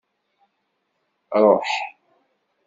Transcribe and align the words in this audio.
Ṛuḥ. 1.43 1.69